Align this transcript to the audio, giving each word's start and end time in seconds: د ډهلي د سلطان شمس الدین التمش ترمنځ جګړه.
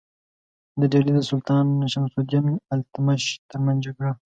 د 0.79 0.81
ډهلي 0.91 1.11
د 1.15 1.19
سلطان 1.31 1.65
شمس 1.91 2.13
الدین 2.19 2.45
التمش 2.75 3.23
ترمنځ 3.49 3.79
جګړه. 3.87 4.11